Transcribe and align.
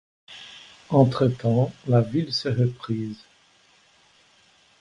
Entre-temps, 0.89 1.71
la 1.85 2.01
ville 2.01 2.33
s'est 2.33 2.49
reprise. 2.51 3.23